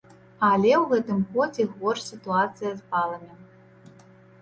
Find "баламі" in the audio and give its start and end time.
2.91-3.33